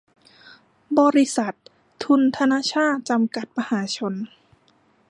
[0.99, 1.53] บริษัท
[2.03, 4.13] ทุนธนชาต จำกัด มหาชน